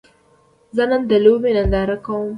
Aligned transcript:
زه 0.75 0.83
نن 0.89 1.01
د 1.11 1.13
لوبې 1.23 1.51
ننداره 1.57 1.97
کوم 2.05 2.29